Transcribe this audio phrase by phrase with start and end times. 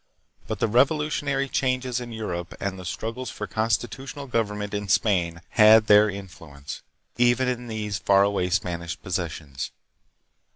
[0.47, 5.85] But the revolutionary changes in Europe and the struggles for constitutional government in Spain had
[5.85, 6.81] their influ ence,
[7.19, 9.69] even in these far away Spanish possessions.